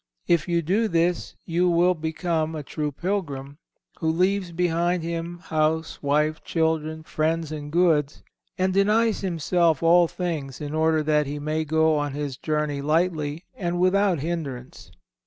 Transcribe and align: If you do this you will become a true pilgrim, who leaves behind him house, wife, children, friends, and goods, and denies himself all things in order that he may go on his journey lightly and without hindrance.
If 0.27 0.47
you 0.47 0.63
do 0.63 0.87
this 0.87 1.35
you 1.45 1.69
will 1.69 1.93
become 1.93 2.55
a 2.55 2.63
true 2.63 2.91
pilgrim, 2.91 3.59
who 3.99 4.09
leaves 4.09 4.51
behind 4.51 5.03
him 5.03 5.37
house, 5.37 6.01
wife, 6.01 6.43
children, 6.43 7.03
friends, 7.03 7.51
and 7.51 7.71
goods, 7.71 8.23
and 8.57 8.73
denies 8.73 9.21
himself 9.21 9.83
all 9.83 10.07
things 10.07 10.59
in 10.59 10.73
order 10.73 11.03
that 11.03 11.27
he 11.27 11.37
may 11.37 11.65
go 11.65 11.99
on 11.99 12.13
his 12.13 12.35
journey 12.35 12.81
lightly 12.81 13.45
and 13.55 13.79
without 13.79 14.21
hindrance. 14.21 14.89